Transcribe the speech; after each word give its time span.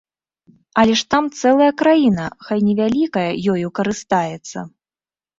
Але 0.83 0.93
ж 0.99 1.03
там 1.13 1.25
цэлая 1.41 1.67
краіна, 1.81 2.25
хай 2.47 2.63
невялікая, 2.69 3.27
ёю 3.57 3.67
карыстаецца. 3.81 4.57